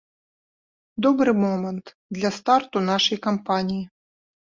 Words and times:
Добры 1.05 1.33
момант 1.43 1.85
для 2.17 2.31
старту 2.37 2.77
нашай 2.89 3.17
кампаніі! 3.27 3.83